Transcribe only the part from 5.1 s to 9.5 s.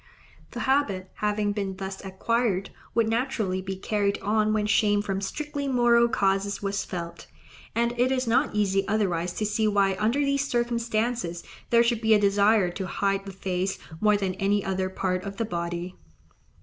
strictly moral causes was felt; and it is not easy otherwise to